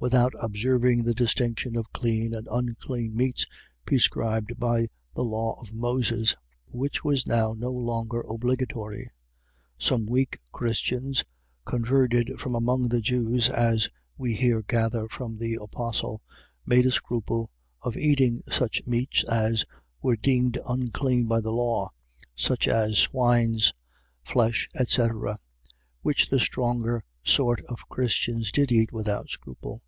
without 0.00 0.32
observing 0.40 1.02
the 1.02 1.14
distinction 1.14 1.76
of 1.76 1.92
clean 1.92 2.32
and 2.32 2.46
unclean 2.52 3.16
meats, 3.16 3.44
prescribed 3.84 4.56
by 4.56 4.86
the 5.16 5.22
law 5.24 5.60
of 5.60 5.72
Moses: 5.72 6.36
which 6.68 7.02
was 7.02 7.26
now 7.26 7.52
no 7.52 7.72
longer 7.72 8.20
obligatory. 8.20 9.10
Some 9.76 10.06
weak 10.06 10.38
Christians, 10.52 11.24
converted 11.64 12.30
from 12.38 12.54
among 12.54 12.90
the 12.90 13.00
Jews, 13.00 13.48
as 13.50 13.88
we 14.16 14.34
here 14.34 14.62
gather 14.62 15.08
from 15.08 15.36
the 15.38 15.58
apostle, 15.60 16.22
made 16.64 16.86
a 16.86 16.92
scruple 16.92 17.50
of 17.82 17.96
eating 17.96 18.40
such 18.48 18.86
meats 18.86 19.24
as 19.24 19.64
were 20.00 20.14
deemed 20.14 20.60
unclean 20.68 21.26
by 21.26 21.40
the 21.40 21.50
law; 21.52 21.90
such 22.36 22.68
as 22.68 22.98
swine's 23.00 23.72
flesh, 24.22 24.68
etc., 24.78 25.36
which 26.02 26.30
the 26.30 26.38
stronger 26.38 27.02
sort 27.24 27.60
of 27.62 27.88
Christians 27.88 28.52
did 28.52 28.70
eat 28.70 28.92
without 28.92 29.28
scruple. 29.28 29.82